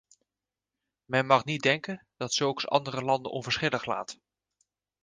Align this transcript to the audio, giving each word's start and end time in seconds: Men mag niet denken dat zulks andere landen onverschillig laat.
Men 1.05 1.25
mag 1.25 1.45
niet 1.45 1.61
denken 1.61 2.05
dat 2.17 2.33
zulks 2.33 2.67
andere 2.67 3.01
landen 3.01 3.31
onverschillig 3.31 3.85
laat. 3.85 4.19